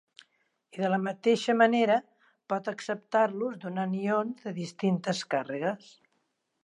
[0.77, 1.97] I de la mateixa manera,
[2.53, 5.93] pot acceptar-los, donant ions de distintes càrregues.